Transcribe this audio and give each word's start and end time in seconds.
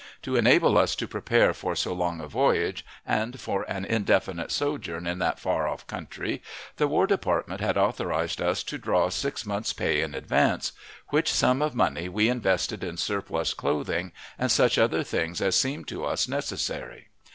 To 0.23 0.35
enable 0.35 0.79
us 0.79 0.95
to 0.95 1.07
prepare 1.07 1.53
for 1.53 1.75
so 1.75 1.93
long 1.93 2.21
a 2.21 2.27
voyage 2.27 2.83
and 3.05 3.39
for 3.39 3.61
an 3.69 3.85
indefinite 3.85 4.49
sojourn 4.51 5.05
in 5.05 5.19
that 5.19 5.39
far 5.39 5.67
off 5.67 5.85
country, 5.85 6.41
the 6.77 6.87
War 6.87 7.05
Department 7.05 7.61
had 7.61 7.77
authorized 7.77 8.41
us 8.41 8.63
to 8.63 8.79
draw 8.79 9.09
six 9.09 9.45
months' 9.45 9.73
pay 9.73 10.01
in 10.01 10.15
advance, 10.15 10.71
which 11.09 11.31
sum 11.31 11.61
of 11.61 11.75
money 11.75 12.09
we 12.09 12.29
invested 12.29 12.83
in 12.83 12.97
surplus 12.97 13.53
clothing 13.53 14.11
and 14.39 14.49
such 14.51 14.79
other 14.79 15.03
things 15.03 15.39
as 15.39 15.55
seemed 15.55 15.87
to 15.89 16.03
us 16.03 16.27
necessary. 16.27 17.09